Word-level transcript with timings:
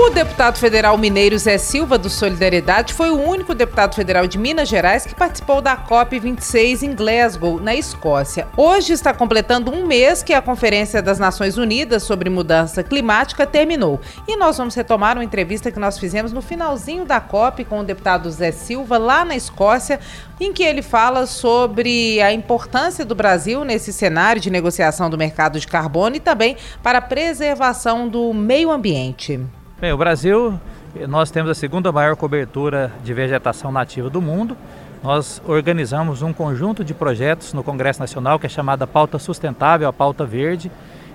O 0.00 0.10
deputado 0.10 0.58
federal 0.58 0.96
mineiro 0.96 1.36
Zé 1.36 1.58
Silva 1.58 1.98
do 1.98 2.08
Solidariedade 2.08 2.94
foi 2.94 3.10
o 3.10 3.20
único 3.20 3.52
deputado 3.52 3.96
federal 3.96 4.28
de 4.28 4.38
Minas 4.38 4.68
Gerais 4.68 5.04
que 5.04 5.14
participou 5.14 5.60
da 5.60 5.76
COP26 5.76 6.82
em 6.82 6.94
Glasgow, 6.94 7.60
na 7.60 7.74
Escócia. 7.74 8.46
Hoje 8.56 8.92
está 8.92 9.12
completando 9.12 9.72
um 9.72 9.84
mês 9.84 10.22
que 10.22 10.32
a 10.32 10.40
Conferência 10.40 11.02
das 11.02 11.18
Nações 11.18 11.58
Unidas 11.58 12.04
sobre 12.04 12.30
Mudança 12.30 12.84
Climática 12.84 13.44
terminou. 13.44 14.00
E 14.26 14.36
nós 14.36 14.56
vamos 14.56 14.76
retomar 14.76 15.16
uma 15.16 15.24
entrevista 15.24 15.72
que 15.72 15.80
nós 15.80 15.98
fizemos 15.98 16.32
no 16.32 16.40
finalzinho 16.40 17.04
da 17.04 17.20
COP 17.20 17.64
com 17.64 17.80
o 17.80 17.84
deputado 17.84 18.30
Zé 18.30 18.52
Silva, 18.52 18.98
lá 18.98 19.24
na 19.24 19.34
Escócia, 19.34 19.98
em 20.40 20.52
que 20.52 20.62
ele 20.62 20.80
fala 20.80 21.26
sobre 21.26 22.22
a 22.22 22.32
importância 22.32 23.04
do 23.04 23.16
Brasil 23.16 23.64
nesse 23.64 23.92
cenário 23.92 24.40
de 24.40 24.48
negociação 24.48 25.10
do 25.10 25.18
mercado 25.18 25.58
de 25.58 25.66
carbono 25.66 26.14
e 26.14 26.20
também 26.20 26.56
para 26.84 26.98
a 26.98 27.02
preservação 27.02 28.08
do 28.08 28.32
meio 28.32 28.70
ambiente. 28.70 29.40
Bem, 29.80 29.92
o 29.92 29.96
Brasil, 29.96 30.58
nós 31.06 31.30
temos 31.30 31.48
a 31.48 31.54
segunda 31.54 31.92
maior 31.92 32.16
cobertura 32.16 32.90
de 33.04 33.14
vegetação 33.14 33.70
nativa 33.70 34.10
do 34.10 34.20
mundo. 34.20 34.56
Nós 35.04 35.40
organizamos 35.46 36.20
um 36.20 36.32
conjunto 36.32 36.82
de 36.82 36.92
projetos 36.92 37.52
no 37.52 37.62
Congresso 37.62 38.00
Nacional 38.00 38.40
que 38.40 38.46
é 38.46 38.48
chamada 38.48 38.88
Pauta 38.88 39.20
Sustentável, 39.20 39.86
a 39.86 39.92
Pauta 39.92 40.24
Verde. 40.24 40.68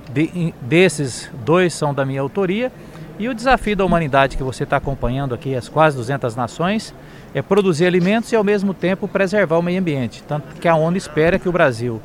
De, 0.10 0.54
desses, 0.62 1.30
dois 1.44 1.74
são 1.74 1.94
da 1.94 2.06
minha 2.06 2.22
autoria. 2.22 2.72
E 3.20 3.28
o 3.28 3.34
desafio 3.34 3.76
da 3.76 3.84
humanidade 3.84 4.38
que 4.38 4.44
você 4.44 4.64
está 4.64 4.78
acompanhando 4.78 5.36
aqui, 5.36 5.54
as 5.58 5.68
quase 5.68 5.98
200 5.98 6.34
nações, 6.34 6.96
é 7.36 7.42
produzir 7.42 7.86
alimentos 7.86 8.32
e 8.32 8.36
ao 8.38 8.46
mesmo 8.46 8.74
tempo 8.74 9.10
preservar 9.10 9.58
o 9.58 9.62
meio 9.62 9.82
ambiente. 9.82 10.24
Tanto 10.26 10.56
que 10.62 10.70
a 10.70 10.76
ONU 10.76 10.96
espera 10.96 11.38
que 11.38 11.50
o 11.50 11.52
Brasil, 11.52 12.02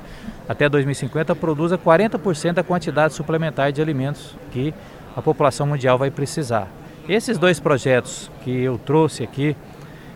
até 0.49 0.69
2050, 0.69 1.37
produza 1.37 1.79
40% 1.79 2.55
da 2.55 2.65
quantidade 2.65 3.15
suplementar 3.15 3.71
de 3.71 3.81
alimentos 3.81 4.37
que 4.51 4.75
a 5.19 5.23
população 5.23 5.67
mundial 5.67 5.99
vai 5.99 6.13
precisar. 6.13 6.69
Esses 7.09 7.39
dois 7.39 7.59
projetos 7.59 8.31
que 8.45 8.63
eu 8.63 8.79
trouxe 8.79 9.25
aqui, 9.25 9.57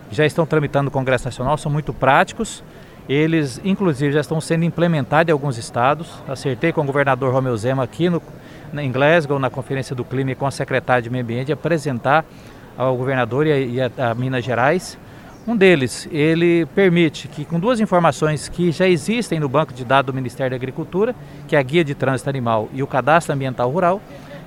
já 0.09 0.25
estão 0.25 0.45
tramitando 0.45 0.85
no 0.85 0.91
Congresso 0.91 1.25
Nacional, 1.25 1.57
são 1.57 1.69
muito 1.69 1.93
práticos. 1.93 2.63
Eles, 3.09 3.59
inclusive, 3.65 4.13
já 4.13 4.21
estão 4.21 4.39
sendo 4.39 4.63
implementados 4.63 5.29
em 5.29 5.33
alguns 5.33 5.57
estados. 5.57 6.07
Acertei 6.25 6.71
com 6.71 6.79
o 6.79 6.85
governador 6.85 7.33
Romeu 7.33 7.57
Zema 7.57 7.83
aqui 7.83 8.09
no, 8.09 8.21
em 8.75 8.89
Glasgow, 8.93 9.37
na 9.39 9.49
Conferência 9.49 9.93
do 9.93 10.05
Clima, 10.05 10.31
e 10.31 10.35
com 10.35 10.45
a 10.45 10.51
secretária 10.51 11.01
de 11.01 11.09
Meio 11.09 11.25
Ambiente, 11.25 11.51
apresentar 11.51 12.23
ao 12.77 12.95
governador 12.95 13.45
e 13.45 13.51
a, 13.51 13.59
e 13.59 13.81
a, 13.81 13.91
a 14.11 14.15
Minas 14.15 14.45
Gerais. 14.45 14.97
Um 15.45 15.57
deles, 15.57 16.07
ele 16.13 16.65
permite 16.67 17.27
que, 17.27 17.43
com 17.43 17.59
duas 17.59 17.81
informações 17.81 18.47
que 18.47 18.71
já 18.71 18.87
existem 18.87 19.37
no 19.37 19.49
banco 19.49 19.73
de 19.73 19.83
dados 19.83 20.13
do 20.13 20.15
Ministério 20.15 20.51
da 20.51 20.55
Agricultura, 20.55 21.13
que 21.45 21.57
é 21.57 21.59
a 21.59 21.61
Guia 21.61 21.83
de 21.83 21.93
Trânsito 21.93 22.29
Animal 22.29 22.69
e 22.71 22.81
o 22.81 22.87
Cadastro 22.87 23.33
Ambiental 23.33 23.69
Rural, 23.69 24.01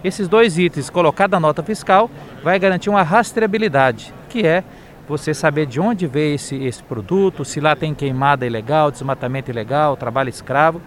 esses 0.05 0.29
dois 0.29 0.59
itens 0.59 0.91
colocados 0.91 1.33
na 1.33 1.41
nota 1.41 1.63
fiscal 1.63 2.11
vai 2.43 2.59
garantir 2.59 2.91
uma 2.91 3.03
rastreabilidade, 3.03 4.13
que 4.29 4.47
é 4.47 4.63
você 5.09 5.33
saber 5.33 5.67
de 5.67 5.81
onde 5.81 6.07
veio 6.07 6.35
esse, 6.35 6.57
esse 6.57 6.83
produto, 6.83 7.45
se 7.45 7.61
lá 7.61 7.77
tem 7.77 7.95
queimada 7.95 8.47
ilegal, 8.47 8.91
desmatamento 8.91 9.51
ilegal, 9.51 9.97
trabalho 9.97 10.29
escravo, 10.29 10.81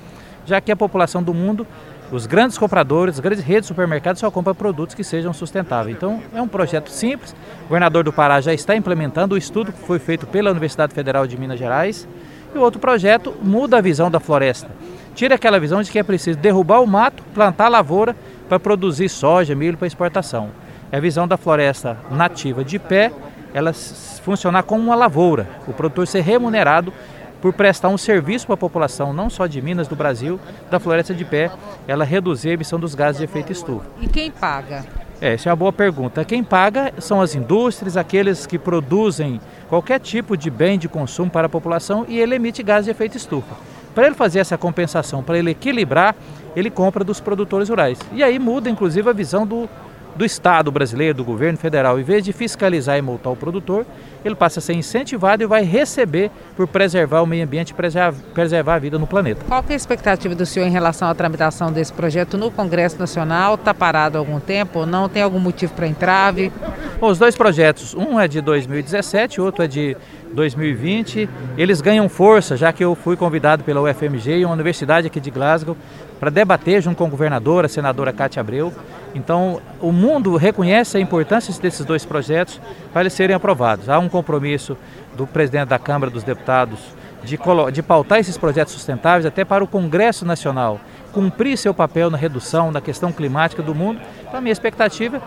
já 0.46 0.60
que 0.60 0.72
a 0.72 0.76
população 0.76 1.24
do 1.24 1.34
mundo, 1.34 1.66
os 2.12 2.26
grandes 2.26 2.58
compradores, 2.58 3.16
as 3.16 3.20
grandes 3.20 3.44
redes 3.44 3.64
de 3.64 3.68
supermercados 3.68 4.20
só 4.20 4.30
compram 4.30 4.56
produtos 4.56 4.96
que 4.96 5.04
sejam 5.04 5.32
sustentáveis. 5.32 5.96
Então 5.96 6.22
é 6.34 6.42
um 6.42 6.48
projeto 6.48 6.90
simples, 6.90 7.36
o 7.62 7.68
governador 7.68 8.04
do 8.04 8.12
Pará 8.12 8.42
já 8.42 8.54
está 8.54 8.76
implementando, 8.76 9.36
o 9.36 9.38
estudo 9.38 9.72
que 9.72 9.80
foi 9.80 10.00
feito 10.00 10.28
pela 10.28 10.52
Universidade 10.52 10.94
Federal 10.94 11.26
de 11.26 11.38
Minas 11.38 11.60
Gerais, 11.60 12.08
e 12.54 12.58
o 12.58 12.62
outro 12.62 12.80
projeto 12.80 13.36
muda 13.42 13.78
a 13.78 13.82
visão 13.82 14.10
da 14.10 14.20
floresta. 14.20 14.70
Tira 15.14 15.36
aquela 15.36 15.60
visão 15.60 15.82
de 15.82 15.92
que 15.92 16.00
é 16.00 16.04
preciso 16.04 16.40
derrubar 16.40 16.82
o 16.82 16.88
mato, 16.88 17.24
plantar 17.34 17.70
lavoura 17.70 18.16
para 18.50 18.60
produzir 18.60 19.08
soja, 19.08 19.56
milho 19.56 19.78
para 19.78 19.88
exportação. 19.88 20.50
É 20.92 20.98
a 20.98 21.00
visão 21.00 21.28
da 21.28 21.38
floresta 21.38 21.98
nativa 22.10 22.64
de 22.64 22.80
pé, 22.80 23.12
ela 23.54 23.72
funcionar 23.72 24.64
como 24.64 24.84
uma 24.84 24.96
lavoura, 24.96 25.48
o 25.68 25.74
produtor 25.74 26.08
ser 26.08 26.22
remunerado 26.22 26.92
por 27.40 27.54
prestar 27.54 27.88
um 27.88 27.98
serviço 27.98 28.46
para 28.46 28.56
a 28.56 28.58
população, 28.58 29.14
não 29.14 29.30
só 29.30 29.48
de 29.48 29.62
Minas, 29.62 29.88
do 29.88 29.96
Brasil, 29.96 30.40
da 30.70 30.80
floresta 30.80 31.14
de 31.14 31.24
pé, 31.24 31.50
ela 31.88 32.04
reduzir 32.04 32.50
a 32.50 32.54
emissão 32.54 32.80
dos 32.80 32.96
gases 32.96 33.20
de 33.20 33.24
efeito 33.24 33.52
estufa. 33.52 33.86
E 34.02 34.08
quem 34.08 34.30
paga? 34.30 34.84
É, 35.22 35.34
essa 35.34 35.50
é 35.50 35.52
uma 35.52 35.56
boa 35.56 35.72
pergunta. 35.72 36.26
Quem 36.26 36.44
paga 36.44 36.94
são 36.98 37.22
as 37.22 37.36
indústrias, 37.36 37.96
aqueles 37.96 38.46
que 38.46 38.58
produzem 38.58 39.40
qualquer 39.70 40.00
tipo 40.00 40.36
de 40.36 40.50
bem 40.50 40.78
de 40.78 40.90
consumo 40.90 41.30
para 41.30 41.46
a 41.46 41.50
população 41.50 42.06
e 42.08 42.20
ele 42.20 42.36
emite 42.36 42.64
gases 42.64 42.86
de 42.86 42.92
efeito 42.92 43.16
estufa. 43.16 43.56
Para 44.00 44.08
ele 44.08 44.16
fazer 44.16 44.40
essa 44.40 44.58
compensação, 44.58 45.22
para 45.22 45.38
ele 45.38 45.52
equilibrar, 45.52 46.16
ele 46.56 46.70
compra 46.70 47.04
dos 47.04 47.20
produtores 47.20 47.68
rurais. 47.68 48.00
E 48.14 48.24
aí 48.24 48.40
muda, 48.40 48.70
inclusive, 48.70 49.10
a 49.10 49.12
visão 49.12 49.46
do, 49.46 49.68
do 50.16 50.24
Estado 50.24 50.72
brasileiro, 50.72 51.16
do 51.16 51.26
governo 51.26 51.58
federal. 51.58 52.00
Em 52.00 52.04
vez 52.04 52.24
de 52.24 52.32
fiscalizar 52.32 52.98
e 52.98 53.02
multar 53.02 53.34
o 53.34 53.36
produtor, 53.36 53.86
ele 54.24 54.36
passa 54.36 54.60
a 54.60 54.62
ser 54.62 54.74
incentivado 54.74 55.44
e 55.44 55.46
vai 55.46 55.64
receber 55.64 56.32
por 56.56 56.68
preservar 56.68 57.22
o 57.22 57.26
meio 57.26 57.44
ambiente 57.44 57.72
e 57.72 57.74
preservar, 57.74 58.76
a 58.76 58.80
vida 58.80 59.00
no 59.00 59.08
planeta. 59.08 59.44
Qual 59.48 59.64
é 59.68 59.74
a 59.74 59.76
expectativa 59.76 60.36
do 60.36 60.46
senhor 60.46 60.66
em 60.66 60.72
relação 60.72 61.08
à 61.08 61.16
tramitação 61.16 61.72
desse 61.72 61.94
projeto 61.94 62.38
no 62.38 62.52
Congresso 62.52 63.00
Nacional? 63.00 63.56
Está 63.56 63.74
parado 63.74 64.18
há 64.18 64.20
algum 64.20 64.40
tempo 64.40 64.80
ou 64.80 64.86
não? 64.86 65.08
Tem 65.08 65.22
algum 65.22 65.40
motivo 65.40 65.74
para 65.74 65.88
entrave? 65.88 66.52
Bom, 67.00 67.08
os 67.10 67.18
dois 67.18 67.36
projetos, 67.36 67.94
um 67.94 68.20
é 68.20 68.28
de 68.28 68.42
2017, 68.42 69.40
outro 69.40 69.64
é 69.64 69.68
de 69.68 69.96
2020. 70.34 71.30
Eles 71.58 71.80
ganham 71.82 72.10
força, 72.10 72.58
já 72.58 72.74
que 72.74 72.84
eu 72.84 72.94
fui 72.96 73.16
convidado 73.16 73.64
pela 73.64 73.82
UFMG, 73.82 74.44
uma 74.44 74.54
universidade 74.54 75.08
aqui 75.08 75.20
de 75.20 75.32
Glasgow, 75.32 75.78
para 76.20 76.30
debater 76.30 76.82
junto 76.82 76.98
com 76.98 77.06
a 77.06 77.10
governadora, 77.10 77.68
a 77.68 77.70
senadora 77.70 78.12
Cátia 78.12 78.42
Abreu. 78.42 78.74
Então, 79.16 79.62
o 79.80 79.92
mundo 79.92 80.36
reconhece 80.36 80.98
a 80.98 81.00
importância 81.00 81.54
desses 81.62 81.86
dois 81.86 82.06
projetos 82.06 82.60
para 82.92 83.02
eles 83.02 83.14
serem 83.14 83.36
aprovados. 83.36 83.90
Há 83.90 83.98
um 83.98 84.09
compromisso 84.10 84.78
do 85.16 85.26
presidente 85.28 85.70
da 85.70 85.80
Câmara 85.80 86.12
dos 86.12 86.24
Deputados 86.24 86.80
de, 87.24 87.38
de 87.72 87.84
pautar 87.84 88.20
esses 88.20 88.38
projetos 88.38 88.74
sustentáveis 88.74 89.26
até 89.26 89.44
para 89.44 89.64
o 89.64 89.68
Congresso 89.68 90.26
Nacional 90.26 90.80
cumprir 91.12 91.58
seu 91.58 91.74
papel 91.74 92.10
na 92.10 92.18
redução 92.18 92.72
da 92.72 92.80
questão 92.80 93.12
climática 93.12 93.64
do 93.64 93.74
mundo. 93.74 94.00
Então, 94.22 94.38
a 94.38 94.42
minha 94.42 94.52
expectativa 94.52 95.22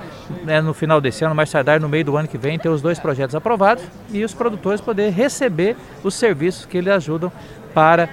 é 0.47 0.61
no 0.61 0.73
final 0.73 1.01
desse 1.01 1.25
ano, 1.25 1.35
mais 1.35 1.51
tardar 1.51 1.81
no 1.81 1.89
meio 1.89 2.05
do 2.05 2.17
ano 2.17 2.29
que 2.29 2.39
vem, 2.39 2.59
ter 2.59 2.69
os 2.69 2.81
dois 2.81 2.99
projetos 2.99 3.35
aprovados 3.35 3.85
e 4.11 4.25
os 4.25 4.33
produtores 4.33 4.81
poder 4.81 5.11
receber 5.11 5.77
os 6.05 6.15
serviços 6.15 6.65
que 6.67 6.79
eles 6.79 6.93
ajudam 6.93 7.33
para 7.75 8.09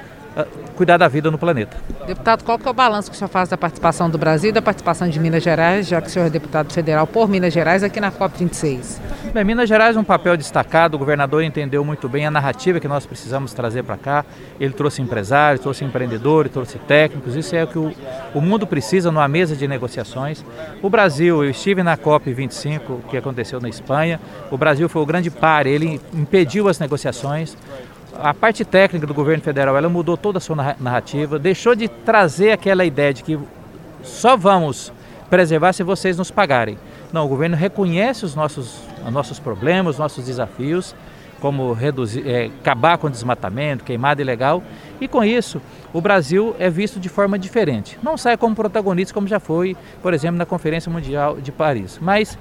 cuidar 0.76 0.98
da 0.98 1.08
vida 1.08 1.30
no 1.30 1.38
planeta. 1.38 1.76
Deputado, 2.08 2.44
qual 2.44 2.58
que 2.58 2.68
é 2.68 2.72
o 2.72 2.74
balanço 2.74 3.10
que 3.10 3.16
o 3.16 3.18
senhor 3.18 3.30
faz 3.30 3.50
da 3.50 3.58
participação 3.58 4.10
do 4.10 4.18
Brasil 4.18 4.50
e 4.50 4.54
da 4.54 4.62
participação 4.62 5.10
de 5.10 5.20
Minas 5.20 5.44
Gerais, 5.44 5.88
já 5.88 6.02
que 6.02 6.08
o 6.08 6.10
senhor 6.10 6.26
é 6.26 6.30
deputado 6.30 6.72
federal 6.72 7.06
por 7.06 7.28
Minas 7.28 7.54
Gerais 7.54 7.84
aqui 7.84 8.00
na 8.00 8.12
COP26? 8.12 9.00
Bem, 9.34 9.44
Minas 9.44 9.68
Gerais 9.68 9.98
é 9.98 10.00
um 10.00 10.04
papel 10.04 10.38
destacado, 10.38 10.96
o 10.96 10.98
governador 10.98 11.44
entendeu 11.44 11.84
muito 11.84 12.08
bem 12.08 12.26
a 12.26 12.32
narrativa 12.32 12.80
que 12.80 12.88
nós 12.88 13.06
precisamos 13.06 13.54
trazer 13.54 13.84
para 13.84 13.98
cá. 13.98 14.26
Ele 14.60 14.74
trouxe 14.74 15.02
empresários, 15.02 15.62
trouxe 15.62 15.84
empreendedores, 15.84 16.52
trouxe 16.52 16.80
técnicos, 16.80 17.36
isso 17.36 17.56
é 17.56 17.64
o 17.64 17.68
que 17.68 17.78
o, 17.78 17.94
o 18.34 18.42
mundo 18.42 18.66
precisa 18.66 19.12
numa 19.12 19.28
mesa 19.28 19.56
de 19.56 19.68
negociações. 19.68 20.46
O 20.82 20.90
Brasil, 20.90 21.44
eu 21.44 21.50
estive 21.50 21.84
na 21.84 21.98
COP25, 21.98 23.02
que 23.10 23.18
aconteceu 23.18 23.60
na 23.60 23.68
Espanha, 23.68 24.20
o 24.50 24.58
Brasil 24.58 24.88
foi 24.88 25.02
o 25.02 25.06
grande 25.06 25.30
par, 25.30 25.68
ele 25.68 26.00
impediu 26.14 26.70
as 26.70 26.80
negociações 26.80 27.58
a 28.18 28.34
parte 28.34 28.66
técnica 28.66 29.06
do 29.06 29.14
governo 29.14 29.44
federal 29.44 29.78
ela 29.78 29.90
mudou 29.90 30.18
toda 30.18 30.38
a 30.38 30.42
sua 30.42 30.56
narrativa, 30.80 31.38
deixou 31.38 31.75
de 31.75 31.88
trazer 31.88 32.52
aquela 32.52 32.86
ideia 32.86 33.14
de 33.14 33.24
que 33.24 33.40
só 34.03 34.36
vamos 34.36 34.92
preservar 35.30 35.74
se 35.74 35.84
vocês 35.84 36.18
nos 36.18 36.31
pagarem. 36.31 36.78
Não, 37.14 37.25
o 37.25 37.28
governo 37.28 37.56
reconhece 37.56 38.25
os 38.25 38.36
nossos, 38.36 38.81
os 39.06 39.14
nossos 39.14 39.40
problemas, 39.40 39.96
os 39.96 40.00
nossos 40.00 40.25
desafios, 40.25 40.96
como 41.40 41.72
reduzir, 41.74 42.28
é, 42.28 42.45
acabar 42.62 42.98
com 42.98 43.07
o 43.07 43.10
desmatamento, 43.10 43.84
queimada 43.84 44.22
ilegal, 44.22 44.62
e 45.00 45.07
com 45.07 45.24
isso 45.24 45.62
o 45.94 46.01
Brasil 46.01 46.56
é 46.60 46.69
visto 46.69 47.00
de 47.00 47.10
forma 47.10 47.39
diferente. 47.39 47.98
Não 48.04 48.18
sai 48.18 48.38
como 48.38 48.56
protagonista 48.56 49.13
como 49.13 49.28
já 49.28 49.39
foi, 49.39 49.75
por 50.01 50.13
exemplo, 50.13 50.38
na 50.38 50.45
Conferência 50.45 50.92
Mundial 50.92 51.39
de 51.39 51.51
Paris, 51.51 51.98
mas 52.01 52.38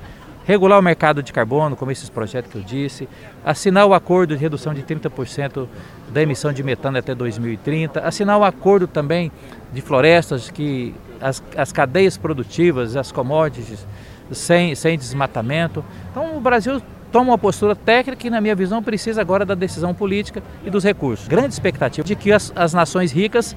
regular 0.48 0.78
o 0.78 0.82
mercado 0.82 1.22
de 1.22 1.30
carbono, 1.30 1.76
como 1.76 1.92
esses 1.92 2.08
projetos 2.08 2.50
que 2.50 2.56
eu 2.56 2.62
disse, 2.62 3.06
assinar 3.44 3.84
o 3.84 3.92
acordo 3.92 4.34
de 4.34 4.40
redução 4.40 4.72
de 4.72 4.82
30% 4.82 5.68
da 6.10 6.22
emissão 6.22 6.54
de 6.54 6.62
metano 6.62 6.96
até 6.96 7.14
2030, 7.14 8.00
assinar 8.00 8.38
o 8.38 8.42
acordo 8.42 8.86
também 8.86 9.30
de 9.70 9.82
florestas 9.82 10.50
que 10.50 10.94
as, 11.20 11.42
as 11.54 11.70
cadeias 11.70 12.16
produtivas, 12.16 12.96
as 12.96 13.12
commodities, 13.12 13.86
sem, 14.32 14.74
sem 14.74 14.96
desmatamento. 14.96 15.84
Então 16.10 16.38
o 16.38 16.40
Brasil 16.40 16.80
toma 17.12 17.32
uma 17.32 17.38
postura 17.38 17.76
técnica 17.76 18.16
que, 18.16 18.30
na 18.30 18.40
minha 18.40 18.54
visão, 18.54 18.82
precisa 18.82 19.20
agora 19.20 19.44
da 19.44 19.54
decisão 19.54 19.92
política 19.92 20.42
e 20.64 20.70
dos 20.70 20.82
recursos. 20.82 21.28
Grande 21.28 21.52
expectativa 21.52 22.06
de 22.06 22.16
que 22.16 22.32
as, 22.32 22.50
as 22.56 22.72
nações 22.72 23.12
ricas 23.12 23.54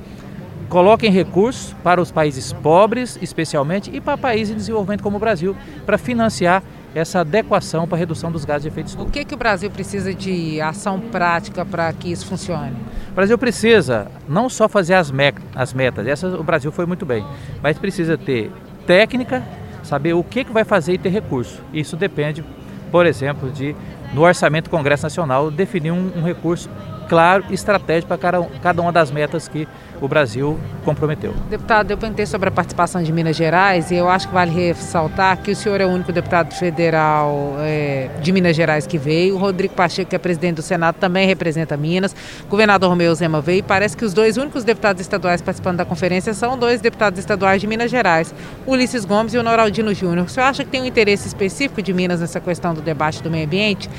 coloquem 0.67 1.09
recursos 1.09 1.73
para 1.83 2.01
os 2.01 2.11
países 2.11 2.51
pobres, 2.51 3.17
especialmente, 3.21 3.89
e 3.93 4.01
para 4.01 4.17
países 4.17 4.53
em 4.53 4.57
desenvolvimento 4.57 5.01
como 5.01 5.15
o 5.15 5.19
Brasil, 5.19 5.55
para 5.85 5.97
financiar 5.97 6.61
essa 6.93 7.21
adequação 7.21 7.87
para 7.87 7.97
a 7.97 7.99
redução 7.99 8.31
dos 8.31 8.43
gases 8.43 8.63
de 8.63 8.67
efeito 8.67 8.87
estufa. 8.87 9.07
O 9.07 9.11
que, 9.11 9.23
que 9.23 9.33
o 9.33 9.37
Brasil 9.37 9.69
precisa 9.69 10.13
de 10.13 10.59
ação 10.61 10.99
prática 10.99 11.65
para 11.65 11.91
que 11.93 12.11
isso 12.11 12.25
funcione? 12.25 12.75
O 13.11 13.15
Brasil 13.15 13.37
precisa 13.37 14.07
não 14.27 14.49
só 14.49 14.67
fazer 14.67 14.95
as, 14.95 15.09
me 15.09 15.33
as 15.55 15.73
metas, 15.73 16.05
essa 16.05 16.27
o 16.27 16.43
Brasil 16.43 16.71
foi 16.71 16.85
muito 16.85 17.05
bem, 17.05 17.25
mas 17.61 17.77
precisa 17.77 18.17
ter 18.17 18.51
técnica, 18.85 19.43
saber 19.83 20.13
o 20.13 20.23
que, 20.23 20.43
que 20.43 20.51
vai 20.51 20.63
fazer 20.63 20.93
e 20.93 20.97
ter 20.97 21.09
recurso. 21.09 21.61
Isso 21.73 21.95
depende, 21.95 22.43
por 22.91 23.05
exemplo, 23.05 23.49
de 23.49 23.75
no 24.13 24.21
orçamento 24.23 24.65
do 24.65 24.69
Congresso 24.69 25.03
Nacional 25.03 25.49
definir 25.49 25.91
um, 25.91 26.11
um 26.17 26.23
recurso 26.23 26.69
claro 27.11 27.43
e 27.49 27.53
estratégico 27.53 28.07
para 28.07 28.17
cada, 28.63 28.81
uma 28.81 28.89
das 28.89 29.11
metas 29.11 29.45
que 29.45 29.67
o 29.99 30.07
Brasil 30.07 30.57
comprometeu. 30.85 31.33
Deputado, 31.49 31.91
eu 31.91 31.97
perguntei 31.97 32.25
sobre 32.25 32.47
a 32.47 32.51
participação 32.51 33.03
de 33.03 33.11
Minas 33.11 33.35
Gerais 33.35 33.91
e 33.91 33.95
eu 33.95 34.07
acho 34.07 34.29
que 34.29 34.33
vale 34.33 34.49
ressaltar 34.51 35.35
que 35.41 35.51
o 35.51 35.55
senhor 35.55 35.81
é 35.81 35.85
o 35.85 35.89
único 35.89 36.13
deputado 36.13 36.53
federal 36.53 37.55
é, 37.59 38.09
de 38.21 38.31
Minas 38.31 38.55
Gerais 38.55 38.87
que 38.87 38.97
veio. 38.97 39.35
O 39.35 39.37
Rodrigo 39.37 39.73
Pacheco, 39.73 40.09
que 40.09 40.15
é 40.15 40.19
presidente 40.19 40.55
do 40.55 40.61
Senado, 40.61 40.95
também 40.95 41.27
representa 41.27 41.75
Minas. 41.75 42.15
O 42.45 42.47
governador 42.47 42.89
Romeu 42.89 43.13
Zema 43.13 43.41
veio 43.41 43.61
parece 43.61 43.97
que 43.97 44.05
os 44.05 44.13
dois 44.13 44.37
únicos 44.37 44.63
deputados 44.63 45.01
estaduais 45.01 45.41
participando 45.41 45.79
da 45.79 45.85
conferência 45.85 46.33
são 46.33 46.57
dois 46.57 46.79
deputados 46.79 47.19
estaduais 47.19 47.59
de 47.59 47.67
Minas 47.67 47.91
Gerais, 47.91 48.33
Ulisses 48.65 49.03
Gomes 49.03 49.33
e 49.33 49.37
o 49.37 49.43
Noraldino 49.43 49.93
Júnior. 49.93 50.27
O 50.27 50.29
senhor 50.29 50.45
acha 50.45 50.63
que 50.63 50.69
tem 50.69 50.81
um 50.81 50.85
interesse 50.85 51.27
específico 51.27 51.81
de 51.81 51.93
Minas 51.93 52.21
nessa 52.21 52.39
questão 52.39 52.73
do 52.73 52.81
debate 52.81 53.21
do 53.21 53.29
meio 53.29 53.45
ambiente? 53.45 53.89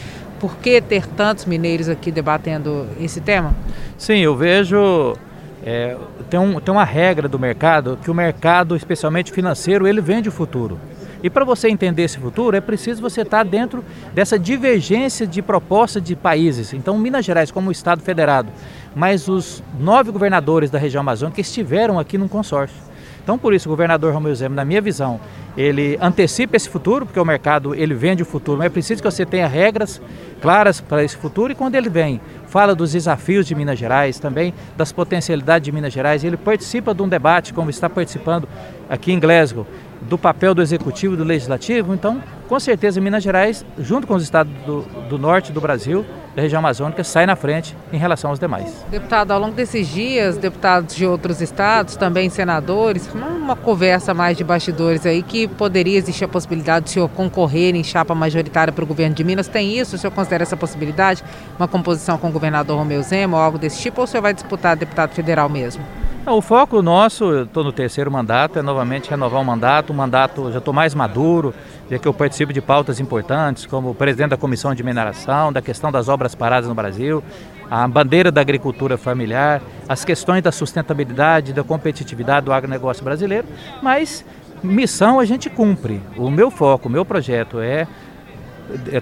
Por 0.42 0.56
que 0.56 0.80
ter 0.80 1.06
tantos 1.06 1.44
mineiros 1.44 1.88
aqui 1.88 2.10
debatendo 2.10 2.88
esse 2.98 3.20
tema? 3.20 3.54
Sim, 3.96 4.16
eu 4.16 4.36
vejo. 4.36 5.16
É, 5.64 5.96
tem, 6.28 6.40
um, 6.40 6.58
tem 6.58 6.74
uma 6.74 6.84
regra 6.84 7.28
do 7.28 7.38
mercado 7.38 7.96
que 8.02 8.10
o 8.10 8.14
mercado, 8.14 8.74
especialmente 8.74 9.30
financeiro, 9.30 9.86
ele 9.86 10.00
vende 10.00 10.28
o 10.28 10.32
futuro. 10.32 10.80
E 11.22 11.30
para 11.30 11.44
você 11.44 11.68
entender 11.68 12.02
esse 12.02 12.18
futuro, 12.18 12.56
é 12.56 12.60
preciso 12.60 13.00
você 13.00 13.20
estar 13.20 13.44
dentro 13.44 13.84
dessa 14.12 14.36
divergência 14.36 15.24
de 15.24 15.40
proposta 15.40 16.00
de 16.00 16.16
países. 16.16 16.72
Então, 16.72 16.98
Minas 16.98 17.24
Gerais, 17.24 17.52
como 17.52 17.70
Estado 17.70 18.02
federado, 18.02 18.48
mas 18.96 19.28
os 19.28 19.62
nove 19.78 20.10
governadores 20.10 20.68
da 20.68 20.78
região 20.80 21.02
amazônica 21.02 21.40
estiveram 21.40 22.00
aqui 22.00 22.18
num 22.18 22.26
consórcio. 22.26 22.76
Então, 23.22 23.38
por 23.38 23.54
isso, 23.54 23.68
o 23.68 23.70
governador 23.70 24.12
Romeu 24.12 24.34
Zema, 24.34 24.56
na 24.56 24.64
minha 24.64 24.80
visão, 24.80 25.20
ele 25.56 25.98
antecipa 26.00 26.56
esse 26.56 26.68
futuro, 26.68 27.06
porque 27.06 27.20
o 27.20 27.24
mercado 27.24 27.74
ele 27.74 27.94
vende 27.94 28.22
o 28.22 28.26
futuro, 28.26 28.58
mas 28.58 28.66
é 28.66 28.70
preciso 28.70 29.02
que 29.02 29.10
você 29.10 29.24
tenha 29.24 29.46
regras 29.46 30.00
claras 30.40 30.80
para 30.80 31.04
esse 31.04 31.16
futuro 31.16 31.52
e 31.52 31.54
quando 31.54 31.76
ele 31.76 31.88
vem, 31.88 32.20
fala 32.46 32.74
dos 32.74 32.92
desafios 32.92 33.46
de 33.46 33.54
Minas 33.54 33.78
Gerais, 33.78 34.18
também 34.18 34.52
das 34.76 34.90
potencialidades 34.90 35.64
de 35.64 35.70
Minas 35.70 35.92
Gerais, 35.92 36.24
ele 36.24 36.36
participa 36.36 36.92
de 36.92 37.02
um 37.02 37.08
debate, 37.08 37.54
como 37.54 37.70
está 37.70 37.88
participando 37.88 38.48
aqui 38.90 39.12
em 39.12 39.20
Glasgow, 39.20 39.66
do 40.00 40.18
papel 40.18 40.54
do 40.54 40.60
executivo 40.60 41.14
e 41.14 41.16
do 41.16 41.22
legislativo, 41.22 41.94
então, 41.94 42.20
com 42.48 42.58
certeza, 42.58 43.00
Minas 43.00 43.22
Gerais, 43.22 43.64
junto 43.78 44.06
com 44.06 44.14
os 44.14 44.22
estados 44.22 44.52
do, 44.66 44.82
do 45.08 45.16
norte 45.16 45.52
do 45.52 45.60
Brasil, 45.60 46.04
da 46.34 46.42
região 46.42 46.58
amazônica 46.60 47.04
sai 47.04 47.26
na 47.26 47.36
frente 47.36 47.76
em 47.92 47.96
relação 47.96 48.30
aos 48.30 48.38
demais. 48.38 48.84
Deputado, 48.90 49.32
ao 49.32 49.40
longo 49.40 49.54
desses 49.54 49.86
dias, 49.86 50.36
deputados 50.36 50.94
de 50.94 51.06
outros 51.06 51.40
estados, 51.40 51.96
também 51.96 52.30
senadores, 52.30 53.08
uma 53.14 53.56
conversa 53.56 54.14
mais 54.14 54.36
de 54.36 54.44
bastidores 54.44 55.04
aí 55.04 55.22
que 55.22 55.46
poderia 55.46 55.98
existir 55.98 56.24
a 56.24 56.28
possibilidade 56.28 56.84
do 56.84 56.90
senhor 56.90 57.08
concorrer 57.08 57.74
em 57.74 57.84
chapa 57.84 58.14
majoritária 58.14 58.72
para 58.72 58.84
o 58.84 58.86
governo 58.86 59.14
de 59.14 59.22
Minas. 59.24 59.48
Tem 59.48 59.78
isso? 59.78 59.96
O 59.96 59.98
senhor 59.98 60.12
considera 60.12 60.42
essa 60.42 60.56
possibilidade? 60.56 61.22
Uma 61.58 61.68
composição 61.68 62.16
com 62.16 62.28
o 62.28 62.32
governador 62.32 62.78
Romeu 62.78 63.02
Zema 63.02 63.36
ou 63.36 63.42
algo 63.42 63.58
desse 63.58 63.80
tipo? 63.80 64.00
Ou 64.00 64.04
o 64.04 64.06
senhor 64.06 64.22
vai 64.22 64.32
disputar 64.32 64.76
deputado 64.76 65.10
federal 65.10 65.48
mesmo? 65.48 65.82
O 66.24 66.40
foco 66.40 66.80
nosso, 66.80 67.42
estou 67.42 67.64
no 67.64 67.72
terceiro 67.72 68.08
mandato, 68.08 68.56
é 68.56 68.62
novamente 68.62 69.10
renovar 69.10 69.42
o 69.42 69.44
mandato. 69.44 69.90
O 69.90 69.94
mandato 69.94 70.52
já 70.52 70.58
estou 70.58 70.72
mais 70.72 70.94
maduro, 70.94 71.52
já 71.90 71.98
que 71.98 72.06
eu 72.06 72.14
participo 72.14 72.52
de 72.52 72.60
pautas 72.60 73.00
importantes, 73.00 73.66
como 73.66 73.92
presidente 73.92 74.30
da 74.30 74.36
Comissão 74.36 74.72
de 74.72 74.84
Mineração, 74.84 75.52
da 75.52 75.60
questão 75.60 75.90
das 75.90 76.08
obras 76.08 76.32
paradas 76.32 76.68
no 76.68 76.76
Brasil, 76.76 77.24
a 77.68 77.88
bandeira 77.88 78.30
da 78.30 78.40
agricultura 78.40 78.96
familiar, 78.96 79.60
as 79.88 80.04
questões 80.04 80.42
da 80.42 80.52
sustentabilidade, 80.52 81.52
da 81.52 81.64
competitividade 81.64 82.46
do 82.46 82.52
agronegócio 82.52 83.02
brasileiro. 83.02 83.48
Mas 83.82 84.24
missão 84.62 85.18
a 85.18 85.24
gente 85.24 85.50
cumpre. 85.50 86.00
O 86.16 86.30
meu 86.30 86.52
foco, 86.52 86.88
o 86.88 86.92
meu 86.92 87.04
projeto 87.04 87.58
é 87.58 87.72
é, 87.72 87.86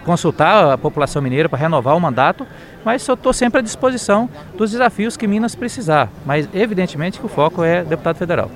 consultar 0.04 0.72
a 0.72 0.78
população 0.78 1.20
mineira 1.22 1.48
para 1.48 1.58
renovar 1.58 1.96
o 1.96 2.00
mandato, 2.00 2.46
mas 2.84 3.06
eu 3.06 3.14
estou 3.14 3.32
sempre 3.32 3.60
à 3.60 3.62
disposição 3.62 4.28
dos 4.56 4.70
desafios 4.70 5.16
que 5.16 5.26
Minas 5.26 5.54
precisar. 5.54 6.08
Mas 6.24 6.48
evidentemente 6.54 7.18
que 7.18 7.26
o 7.26 7.28
foco 7.28 7.62
é 7.62 7.84
deputado 7.84 8.16
federal. 8.16 8.50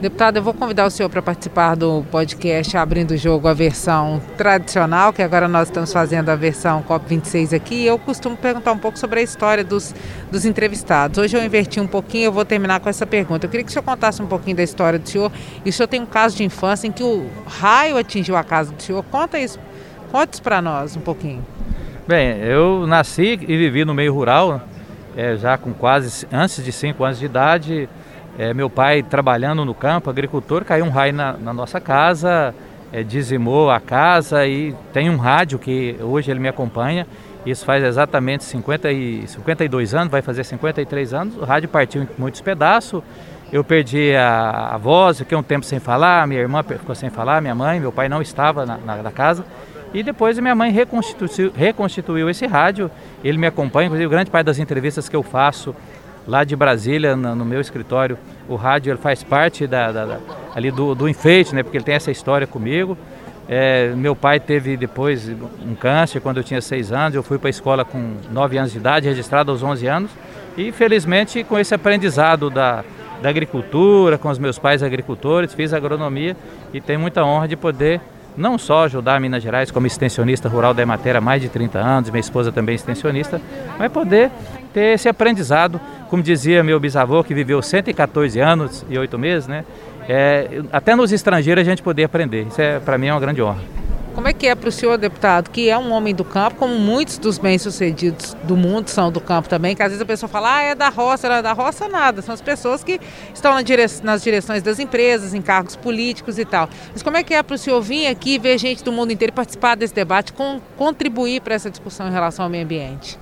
Deputado, 0.00 0.36
eu 0.36 0.42
vou 0.44 0.54
convidar 0.54 0.86
o 0.86 0.90
senhor 0.90 1.08
para 1.08 1.20
participar 1.20 1.74
do 1.74 2.04
podcast 2.08 2.76
Abrindo 2.76 3.10
o 3.10 3.16
Jogo, 3.16 3.48
a 3.48 3.52
versão 3.52 4.22
tradicional, 4.36 5.12
que 5.12 5.20
agora 5.20 5.48
nós 5.48 5.66
estamos 5.66 5.92
fazendo 5.92 6.28
a 6.28 6.36
versão 6.36 6.84
COP26 6.84 7.52
aqui. 7.52 7.84
Eu 7.84 7.98
costumo 7.98 8.36
perguntar 8.36 8.70
um 8.70 8.78
pouco 8.78 8.96
sobre 8.96 9.18
a 9.18 9.22
história 9.24 9.64
dos, 9.64 9.92
dos 10.30 10.44
entrevistados. 10.44 11.18
Hoje 11.18 11.36
eu 11.36 11.44
inverti 11.44 11.80
um 11.80 11.86
pouquinho, 11.88 12.26
eu 12.26 12.32
vou 12.32 12.44
terminar 12.44 12.78
com 12.78 12.88
essa 12.88 13.04
pergunta. 13.04 13.46
Eu 13.46 13.50
queria 13.50 13.64
que 13.64 13.70
o 13.70 13.72
senhor 13.72 13.82
contasse 13.82 14.22
um 14.22 14.28
pouquinho 14.28 14.56
da 14.56 14.62
história 14.62 15.00
do 15.00 15.08
senhor. 15.08 15.32
E 15.64 15.68
o 15.68 15.72
senhor 15.72 15.88
tem 15.88 16.00
um 16.00 16.06
caso 16.06 16.36
de 16.36 16.44
infância 16.44 16.86
em 16.86 16.92
que 16.92 17.02
o 17.02 17.26
raio 17.44 17.96
atingiu 17.96 18.36
a 18.36 18.44
casa 18.44 18.72
do 18.72 18.80
senhor. 18.80 19.04
Conta 19.10 19.36
isso 19.36 19.58
Conte 20.10 20.40
para 20.40 20.62
nós 20.62 20.96
um 20.96 21.00
pouquinho. 21.00 21.44
Bem, 22.06 22.38
eu 22.38 22.86
nasci 22.86 23.38
e 23.42 23.56
vivi 23.56 23.84
no 23.84 23.92
meio 23.92 24.14
rural, 24.14 24.62
é, 25.14 25.36
já 25.36 25.58
com 25.58 25.74
quase 25.74 26.26
antes 26.32 26.64
de 26.64 26.72
5 26.72 27.04
anos 27.04 27.18
de 27.18 27.26
idade. 27.26 27.88
É, 28.38 28.54
meu 28.54 28.70
pai 28.70 29.02
trabalhando 29.02 29.64
no 29.64 29.74
campo, 29.74 30.08
agricultor, 30.08 30.64
caiu 30.64 30.86
um 30.86 30.90
raio 30.90 31.12
na, 31.12 31.34
na 31.34 31.52
nossa 31.52 31.80
casa, 31.80 32.54
é, 32.90 33.02
dizimou 33.02 33.70
a 33.70 33.80
casa 33.80 34.46
e 34.46 34.74
tem 34.92 35.10
um 35.10 35.16
rádio 35.16 35.58
que 35.58 35.96
hoje 36.00 36.30
ele 36.30 36.40
me 36.40 36.48
acompanha. 36.48 37.06
Isso 37.44 37.64
faz 37.64 37.84
exatamente 37.84 38.44
50 38.44 38.90
e, 38.90 39.26
52 39.26 39.94
anos, 39.94 40.10
vai 40.10 40.22
fazer 40.22 40.44
53 40.44 41.12
anos. 41.12 41.36
O 41.36 41.44
rádio 41.44 41.68
partiu 41.68 42.02
em 42.02 42.08
muitos 42.16 42.40
pedaços. 42.40 43.02
Eu 43.52 43.62
perdi 43.62 44.14
a, 44.14 44.70
a 44.74 44.78
voz, 44.78 45.18
fiquei 45.18 45.36
um 45.36 45.42
tempo 45.42 45.66
sem 45.66 45.80
falar, 45.80 46.26
minha 46.26 46.40
irmã 46.40 46.62
ficou 46.62 46.94
sem 46.94 47.10
falar, 47.10 47.40
minha 47.40 47.54
mãe, 47.54 47.80
meu 47.80 47.90
pai 47.90 48.08
não 48.08 48.22
estava 48.22 48.64
na, 48.64 48.78
na, 48.78 48.96
na 48.96 49.10
casa. 49.10 49.44
E 49.92 50.02
depois 50.02 50.38
minha 50.38 50.54
mãe 50.54 50.70
reconstituiu, 50.70 51.52
reconstituiu 51.54 52.28
esse 52.28 52.46
rádio. 52.46 52.90
Ele 53.24 53.38
me 53.38 53.46
acompanha, 53.46 53.86
inclusive 53.86 54.08
grande 54.10 54.30
parte 54.30 54.46
das 54.46 54.58
entrevistas 54.58 55.08
que 55.08 55.16
eu 55.16 55.22
faço 55.22 55.74
lá 56.26 56.44
de 56.44 56.54
Brasília, 56.54 57.16
no, 57.16 57.44
meu 57.44 57.58
escritório, 57.58 58.18
o 58.46 58.54
rádio 58.54 58.90
ele 58.90 58.98
faz 58.98 59.24
parte 59.24 59.66
da, 59.66 59.90
da, 59.90 60.04
da, 60.04 60.18
ali 60.54 60.70
do, 60.70 60.94
do 60.94 61.08
enfeite, 61.08 61.54
né? 61.54 61.62
Porque 61.62 61.78
ele 61.78 61.84
tem 61.84 61.94
essa 61.94 62.10
história 62.10 62.46
comigo. 62.46 62.98
É, 63.48 63.94
meu 63.96 64.14
pai 64.14 64.38
teve 64.38 64.76
depois 64.76 65.26
um 65.66 65.74
câncer 65.74 66.20
quando 66.20 66.36
eu 66.36 66.44
tinha 66.44 66.60
seis 66.60 66.92
anos. 66.92 67.14
Eu 67.14 67.22
fui 67.22 67.38
para 67.38 67.48
a 67.48 67.50
escola 67.50 67.82
com 67.82 68.16
nove 68.30 68.58
anos 68.58 68.72
de 68.72 68.76
idade, 68.76 69.08
registrado 69.08 69.50
aos 69.50 69.62
11 69.62 69.86
anos. 69.86 70.10
E 70.54 70.70
felizmente 70.70 71.42
com 71.44 71.58
esse 71.58 71.74
aprendizado 71.74 72.50
da, 72.50 72.84
da 73.22 73.30
agricultura, 73.30 74.18
com 74.18 74.28
os 74.28 74.38
meus 74.38 74.58
pais 74.58 74.82
agricultores, 74.82 75.54
fiz 75.54 75.72
agronomia 75.72 76.36
e 76.74 76.80
tenho 76.80 77.00
muita 77.00 77.24
honra 77.24 77.48
de 77.48 77.56
poder 77.56 78.02
não 78.38 78.56
só 78.56 78.84
ajudar 78.84 79.20
Minas 79.20 79.42
Gerais 79.42 79.70
como 79.70 79.86
extensionista 79.86 80.48
rural 80.48 80.72
da 80.72 80.82
Emater 80.82 81.16
há 81.16 81.20
mais 81.20 81.42
de 81.42 81.48
30 81.48 81.78
anos, 81.78 82.10
minha 82.10 82.20
esposa 82.20 82.52
também 82.52 82.72
é 82.72 82.76
extensionista, 82.76 83.40
mas 83.78 83.90
poder 83.92 84.30
ter 84.72 84.94
esse 84.94 85.08
aprendizado, 85.08 85.80
como 86.08 86.22
dizia 86.22 86.62
meu 86.62 86.78
bisavô, 86.78 87.22
que 87.24 87.34
viveu 87.34 87.60
114 87.60 88.40
anos 88.40 88.86
e 88.88 88.96
8 88.96 89.18
meses, 89.18 89.48
né? 89.48 89.64
É, 90.08 90.62
até 90.72 90.96
nos 90.96 91.12
estrangeiros 91.12 91.60
a 91.60 91.64
gente 91.70 91.82
poder 91.82 92.04
aprender. 92.04 92.46
Isso 92.46 92.60
é 92.62 92.78
para 92.78 92.96
mim 92.96 93.08
é 93.08 93.12
uma 93.12 93.20
grande 93.20 93.42
honra. 93.42 93.77
Como 94.18 94.26
é 94.26 94.32
que 94.32 94.48
é 94.48 94.54
para 94.56 94.68
o 94.68 94.72
senhor, 94.72 94.98
deputado, 94.98 95.48
que 95.48 95.70
é 95.70 95.78
um 95.78 95.92
homem 95.92 96.12
do 96.12 96.24
campo, 96.24 96.56
como 96.56 96.74
muitos 96.74 97.18
dos 97.18 97.38
bem-sucedidos 97.38 98.36
do 98.42 98.56
mundo 98.56 98.88
são 98.88 99.12
do 99.12 99.20
campo 99.20 99.48
também, 99.48 99.76
que 99.76 99.82
às 99.84 99.90
vezes 99.90 100.02
a 100.02 100.04
pessoa 100.04 100.28
fala, 100.28 100.56
ah, 100.56 100.60
é 100.60 100.74
da 100.74 100.88
roça, 100.88 101.28
é 101.28 101.40
da 101.40 101.52
roça, 101.52 101.86
nada. 101.86 102.20
São 102.20 102.34
as 102.34 102.42
pessoas 102.42 102.82
que 102.82 103.00
estão 103.32 103.54
na 103.54 103.62
dire... 103.62 103.86
nas 104.02 104.20
direções 104.20 104.60
das 104.60 104.80
empresas, 104.80 105.34
em 105.34 105.40
cargos 105.40 105.76
políticos 105.76 106.36
e 106.36 106.44
tal. 106.44 106.68
Mas 106.92 107.00
como 107.00 107.16
é 107.16 107.22
que 107.22 107.32
é 107.32 107.44
para 107.44 107.54
o 107.54 107.58
senhor 107.58 107.80
vir 107.80 108.08
aqui, 108.08 108.40
ver 108.40 108.58
gente 108.58 108.82
do 108.82 108.90
mundo 108.90 109.12
inteiro 109.12 109.32
participar 109.32 109.76
desse 109.76 109.94
debate, 109.94 110.32
com... 110.32 110.60
contribuir 110.76 111.40
para 111.40 111.54
essa 111.54 111.70
discussão 111.70 112.08
em 112.08 112.12
relação 112.12 112.44
ao 112.44 112.50
meio 112.50 112.64
ambiente? 112.64 113.16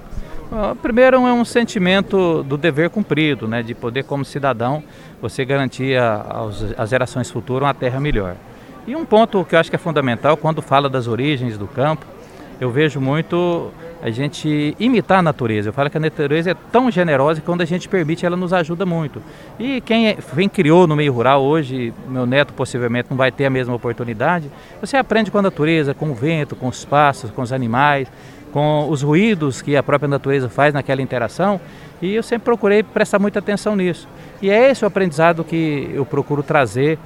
Primeiro 0.80 1.18
é 1.18 1.30
um 1.30 1.44
sentimento 1.44 2.42
do 2.42 2.56
dever 2.56 2.88
cumprido, 2.88 3.46
né, 3.46 3.62
de 3.62 3.74
poder 3.74 4.04
como 4.04 4.24
cidadão 4.24 4.82
você 5.20 5.44
garantir 5.44 5.98
às 6.78 6.88
gerações 6.88 7.30
futuras 7.30 7.66
uma 7.66 7.74
terra 7.74 8.00
melhor. 8.00 8.34
E 8.86 8.94
um 8.94 9.04
ponto 9.04 9.44
que 9.44 9.54
eu 9.54 9.58
acho 9.58 9.68
que 9.68 9.76
é 9.76 9.78
fundamental, 9.78 10.36
quando 10.36 10.62
fala 10.62 10.88
das 10.88 11.08
origens 11.08 11.58
do 11.58 11.66
campo, 11.66 12.06
eu 12.60 12.70
vejo 12.70 13.00
muito 13.00 13.70
a 14.02 14.10
gente 14.10 14.76
imitar 14.78 15.18
a 15.18 15.22
natureza. 15.22 15.70
Eu 15.70 15.72
falo 15.72 15.90
que 15.90 15.96
a 15.96 16.00
natureza 16.00 16.52
é 16.52 16.54
tão 16.70 16.90
generosa 16.90 17.40
que 17.40 17.46
quando 17.46 17.62
a 17.62 17.64
gente 17.64 17.88
permite, 17.88 18.24
ela 18.24 18.36
nos 18.36 18.52
ajuda 18.52 18.86
muito. 18.86 19.20
E 19.58 19.80
quem, 19.80 20.08
é, 20.08 20.14
quem 20.14 20.48
criou 20.48 20.86
no 20.86 20.94
meio 20.94 21.12
rural 21.12 21.42
hoje, 21.42 21.92
meu 22.08 22.26
neto 22.26 22.52
possivelmente 22.52 23.08
não 23.10 23.16
vai 23.16 23.32
ter 23.32 23.46
a 23.46 23.50
mesma 23.50 23.74
oportunidade, 23.74 24.50
você 24.80 24.96
aprende 24.96 25.30
com 25.30 25.38
a 25.38 25.42
natureza, 25.42 25.92
com 25.92 26.10
o 26.10 26.14
vento, 26.14 26.54
com 26.54 26.68
os 26.68 26.84
passos, 26.84 27.30
com 27.30 27.42
os 27.42 27.52
animais, 27.52 28.08
com 28.52 28.88
os 28.88 29.02
ruídos 29.02 29.60
que 29.60 29.76
a 29.76 29.82
própria 29.82 30.08
natureza 30.08 30.48
faz 30.48 30.72
naquela 30.72 31.02
interação. 31.02 31.60
E 32.00 32.14
eu 32.14 32.22
sempre 32.22 32.44
procurei 32.44 32.82
prestar 32.82 33.18
muita 33.18 33.40
atenção 33.40 33.74
nisso. 33.74 34.06
E 34.40 34.48
é 34.48 34.70
esse 34.70 34.84
o 34.84 34.86
aprendizado 34.86 35.42
que 35.42 35.90
eu 35.92 36.06
procuro 36.06 36.42
trazer 36.42 36.98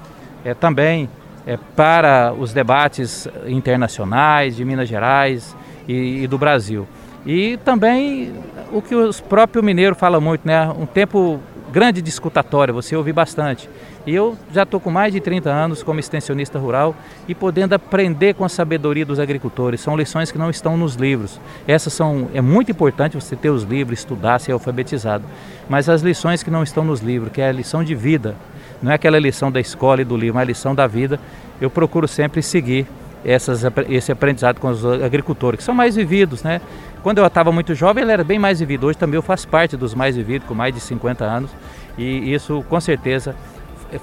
é, 0.44 0.52
também 0.52 1.08
é, 1.46 1.58
para 1.76 2.32
os 2.32 2.52
debates 2.52 3.28
internacionais 3.46 4.56
de 4.56 4.64
Minas 4.64 4.88
Gerais 4.88 5.56
e, 5.88 6.22
e 6.22 6.26
do 6.26 6.38
Brasil. 6.38 6.86
E 7.26 7.58
também 7.58 8.32
o 8.72 8.80
que 8.80 8.94
o 8.94 9.12
próprio 9.28 9.62
mineiro 9.62 9.94
fala 9.94 10.20
muito, 10.20 10.46
né? 10.46 10.68
Um 10.68 10.86
tempo 10.86 11.40
grande 11.70 12.02
de 12.02 12.08
escutatória, 12.08 12.74
você 12.74 12.96
ouve 12.96 13.12
bastante. 13.12 13.68
E 14.06 14.14
eu 14.14 14.36
já 14.52 14.64
estou 14.64 14.80
com 14.80 14.90
mais 14.90 15.12
de 15.12 15.20
30 15.20 15.50
anos 15.50 15.82
como 15.82 16.00
extensionista 16.00 16.58
rural 16.58 16.94
e 17.28 17.34
podendo 17.34 17.74
aprender 17.74 18.34
com 18.34 18.44
a 18.44 18.48
sabedoria 18.48 19.06
dos 19.06 19.20
agricultores. 19.20 19.80
São 19.80 19.96
lições 19.96 20.32
que 20.32 20.38
não 20.38 20.50
estão 20.50 20.76
nos 20.76 20.94
livros. 20.94 21.40
Essas 21.66 21.92
são 21.92 22.28
é 22.34 22.40
muito 22.40 22.70
importante 22.70 23.14
você 23.14 23.36
ter 23.36 23.50
os 23.50 23.62
livros, 23.62 23.98
estudar, 23.98 24.38
ser 24.38 24.52
alfabetizado. 24.52 25.24
Mas 25.68 25.88
as 25.88 26.02
lições 26.02 26.42
que 26.42 26.50
não 26.50 26.62
estão 26.62 26.84
nos 26.84 27.00
livros, 27.00 27.32
que 27.32 27.40
é 27.40 27.48
a 27.48 27.52
lição 27.52 27.84
de 27.84 27.94
vida, 27.94 28.34
não 28.82 28.90
é 28.90 28.94
aquela 28.94 29.18
lição 29.18 29.52
da 29.52 29.60
escola 29.60 30.00
e 30.00 30.04
do 30.04 30.16
livro, 30.16 30.34
mas 30.36 30.42
a 30.42 30.46
lição 30.46 30.74
da 30.74 30.86
vida, 30.86 31.20
eu 31.60 31.68
procuro 31.68 32.08
sempre 32.08 32.42
seguir 32.42 32.86
essas, 33.24 33.62
esse 33.88 34.10
aprendizado 34.12 34.60
com 34.60 34.68
os 34.68 34.84
agricultores, 34.84 35.58
que 35.58 35.64
são 35.64 35.74
mais 35.74 35.96
vividos, 35.96 36.42
né? 36.42 36.60
Quando 37.02 37.18
eu 37.18 37.26
estava 37.26 37.50
muito 37.50 37.74
jovem, 37.74 38.02
ele 38.02 38.12
era 38.12 38.24
bem 38.24 38.38
mais 38.38 38.60
vivido. 38.60 38.86
Hoje 38.86 38.98
também 38.98 39.16
eu 39.16 39.22
faço 39.22 39.48
parte 39.48 39.76
dos 39.76 39.94
mais 39.94 40.16
vividos, 40.16 40.46
com 40.46 40.54
mais 40.54 40.74
de 40.74 40.80
50 40.80 41.24
anos. 41.24 41.50
E 41.96 42.32
isso, 42.32 42.64
com 42.68 42.80
certeza, 42.80 43.34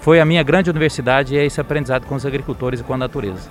foi 0.02 0.20
a 0.20 0.26
minha 0.26 0.44
grande 0.44 0.70
universidade 0.70 1.38
é 1.38 1.46
esse 1.46 1.62
aprendizado 1.62 2.06
com 2.06 2.16
os 2.16 2.26
agricultores 2.26 2.80
e 2.80 2.84
com 2.84 2.94
a 2.94 2.98
natureza. 2.98 3.50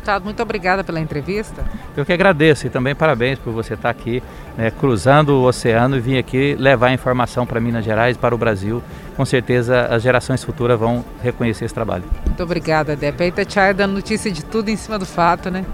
Deputado, 0.00 0.24
muito 0.24 0.42
obrigada 0.42 0.82
pela 0.82 0.98
entrevista. 0.98 1.62
Eu 1.94 2.06
que 2.06 2.12
agradeço 2.12 2.66
e 2.66 2.70
também 2.70 2.94
parabéns 2.94 3.38
por 3.38 3.52
você 3.52 3.74
estar 3.74 3.90
aqui, 3.90 4.22
né, 4.56 4.70
cruzando 4.70 5.34
o 5.34 5.44
oceano 5.44 5.94
e 5.94 6.00
vir 6.00 6.16
aqui 6.16 6.56
levar 6.58 6.90
informação 6.90 7.46
para 7.46 7.60
Minas 7.60 7.84
Gerais, 7.84 8.16
para 8.16 8.34
o 8.34 8.38
Brasil. 8.38 8.82
Com 9.14 9.26
certeza 9.26 9.82
as 9.82 10.02
gerações 10.02 10.42
futuras 10.42 10.80
vão 10.80 11.04
reconhecer 11.22 11.66
esse 11.66 11.74
trabalho. 11.74 12.04
Muito 12.24 12.42
obrigada, 12.42 12.96
Depa. 12.96 13.24
Itatiaia 13.24 13.74
dando 13.74 13.92
notícia 13.92 14.32
de 14.32 14.42
tudo 14.42 14.70
em 14.70 14.76
cima 14.76 14.98
do 14.98 15.04
fato, 15.04 15.50
né? 15.50 15.66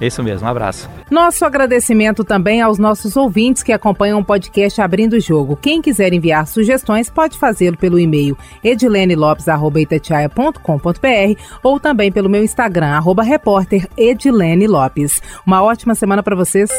Isso 0.00 0.22
mesmo, 0.22 0.46
um 0.46 0.50
abraço. 0.50 0.88
Nosso 1.10 1.44
agradecimento 1.44 2.24
também 2.24 2.60
aos 2.60 2.78
nossos 2.78 3.16
ouvintes 3.16 3.62
que 3.62 3.72
acompanham 3.72 4.20
o 4.20 4.24
podcast 4.24 4.80
Abrindo 4.80 5.14
o 5.14 5.20
Jogo. 5.20 5.56
Quem 5.56 5.80
quiser 5.80 6.12
enviar 6.12 6.46
sugestões 6.46 7.08
pode 7.08 7.38
fazê-lo 7.38 7.76
pelo 7.76 7.98
e-mail 7.98 8.36
edilenelopes.com.br 8.62 11.40
ou 11.62 11.80
também 11.80 12.12
pelo 12.12 12.28
meu 12.28 12.44
Instagram, 12.44 12.88
arroba 12.88 13.22
repórter 13.22 13.88
Edilene 13.96 14.66
Lopes. 14.66 15.22
Uma 15.46 15.62
ótima 15.62 15.94
semana 15.94 16.22
para 16.22 16.36
vocês. 16.36 16.70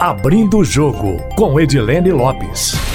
Abrindo 0.00 0.58
o 0.58 0.64
Jogo 0.64 1.16
com 1.36 1.58
Edilene 1.58 2.12
Lopes. 2.12 2.93